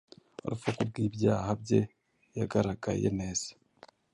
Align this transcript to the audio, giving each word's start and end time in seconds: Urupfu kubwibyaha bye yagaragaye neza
Urupfu 0.45 0.69
kubwibyaha 0.77 1.51
bye 1.61 1.81
yagaragaye 2.37 3.07
neza 3.19 3.49